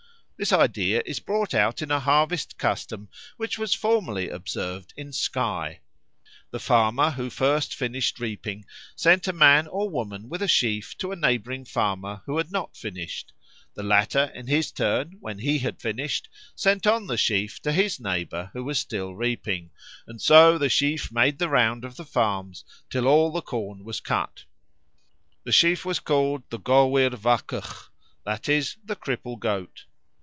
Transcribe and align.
This 0.41 0.51
idea 0.51 1.03
is 1.05 1.19
brought 1.19 1.53
out 1.53 1.83
in 1.83 1.91
a 1.91 1.99
harvest 1.99 2.57
custom 2.57 3.09
which 3.37 3.59
was 3.59 3.75
formerly 3.75 4.27
observed 4.27 4.91
in 4.97 5.13
Skye. 5.13 5.81
The 6.49 6.59
farmer 6.59 7.11
who 7.11 7.29
first 7.29 7.75
finished 7.75 8.19
reaping 8.19 8.65
sent 8.95 9.27
a 9.27 9.33
man 9.33 9.67
or 9.67 9.87
woman 9.87 10.29
with 10.29 10.41
a 10.41 10.47
sheaf 10.47 10.97
to 10.97 11.11
a 11.11 11.15
neighbouring 11.15 11.63
farmer 11.63 12.23
who 12.25 12.37
had 12.37 12.51
not 12.51 12.75
finished; 12.75 13.33
the 13.75 13.83
latter 13.83 14.31
in 14.33 14.47
his 14.47 14.71
turn, 14.71 15.17
when 15.19 15.37
he 15.37 15.59
had 15.59 15.79
finished, 15.79 16.27
sent 16.55 16.87
on 16.87 17.05
the 17.05 17.17
sheaf 17.17 17.61
to 17.61 17.71
his 17.71 17.99
neighbour 17.99 18.49
who 18.53 18.63
was 18.63 18.79
still 18.79 19.13
reaping; 19.13 19.69
and 20.07 20.19
so 20.23 20.57
the 20.57 20.69
sheaf 20.69 21.11
made 21.11 21.37
the 21.37 21.49
round 21.49 21.85
of 21.85 21.97
the 21.97 22.03
farms 22.03 22.65
till 22.89 23.07
all 23.07 23.31
the 23.31 23.43
corn 23.43 23.83
was 23.83 23.99
cut. 23.99 24.45
The 25.43 25.51
sheaf 25.51 25.85
was 25.85 25.99
called 25.99 26.41
the 26.49 26.57
goabbir 26.57 27.11
bhacagh, 27.11 27.89
that 28.25 28.49
is, 28.49 28.77
the 28.83 28.95
Cripple 28.95 29.37
Goat. 29.37 29.83